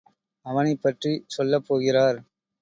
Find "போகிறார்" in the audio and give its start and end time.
1.67-2.19